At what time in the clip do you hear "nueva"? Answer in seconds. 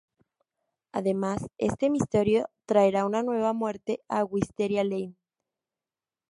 3.21-3.53